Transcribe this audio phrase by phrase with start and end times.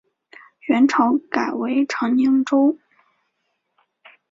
[0.67, 2.75] 元朝改为长宁州。